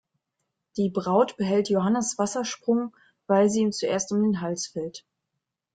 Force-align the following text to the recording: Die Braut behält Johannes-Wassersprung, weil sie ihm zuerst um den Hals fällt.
Die 0.77 0.89
Braut 0.89 1.37
behält 1.37 1.69
Johannes-Wassersprung, 1.69 2.95
weil 3.27 3.51
sie 3.51 3.59
ihm 3.61 3.71
zuerst 3.71 4.11
um 4.11 4.23
den 4.23 4.41
Hals 4.41 4.65
fällt. 4.65 5.05